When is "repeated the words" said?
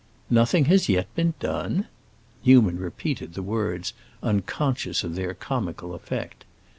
2.79-3.93